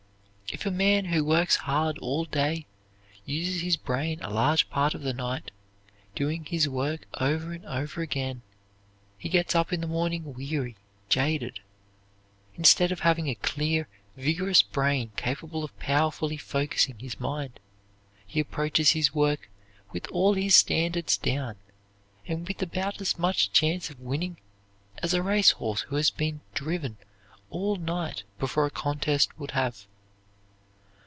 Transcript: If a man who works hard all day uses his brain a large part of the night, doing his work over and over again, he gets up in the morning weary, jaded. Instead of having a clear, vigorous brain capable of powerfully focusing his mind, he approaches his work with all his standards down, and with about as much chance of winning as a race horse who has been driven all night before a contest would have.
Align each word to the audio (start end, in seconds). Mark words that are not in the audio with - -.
If 0.53 0.65
a 0.65 0.71
man 0.71 1.05
who 1.05 1.23
works 1.23 1.55
hard 1.55 1.97
all 1.99 2.25
day 2.25 2.65
uses 3.25 3.61
his 3.61 3.77
brain 3.77 4.19
a 4.21 4.29
large 4.29 4.69
part 4.69 4.93
of 4.93 5.01
the 5.01 5.13
night, 5.13 5.49
doing 6.13 6.43
his 6.43 6.67
work 6.67 7.05
over 7.13 7.53
and 7.53 7.65
over 7.65 8.01
again, 8.01 8.41
he 9.17 9.29
gets 9.29 9.55
up 9.55 9.71
in 9.71 9.79
the 9.79 9.87
morning 9.87 10.33
weary, 10.33 10.75
jaded. 11.07 11.61
Instead 12.57 12.91
of 12.91 12.99
having 12.99 13.29
a 13.29 13.35
clear, 13.35 13.87
vigorous 14.17 14.61
brain 14.61 15.13
capable 15.15 15.63
of 15.63 15.79
powerfully 15.79 16.35
focusing 16.35 16.99
his 16.99 17.17
mind, 17.17 17.57
he 18.27 18.41
approaches 18.41 18.89
his 18.89 19.15
work 19.15 19.49
with 19.93 20.05
all 20.07 20.33
his 20.33 20.53
standards 20.53 21.15
down, 21.15 21.55
and 22.27 22.45
with 22.45 22.61
about 22.61 22.99
as 22.99 23.17
much 23.17 23.53
chance 23.53 23.89
of 23.89 24.01
winning 24.01 24.35
as 24.97 25.13
a 25.13 25.23
race 25.23 25.51
horse 25.51 25.83
who 25.83 25.95
has 25.95 26.11
been 26.11 26.41
driven 26.53 26.97
all 27.49 27.77
night 27.77 28.23
before 28.37 28.65
a 28.65 28.69
contest 28.71 29.39
would 29.39 29.51
have. 29.51 29.87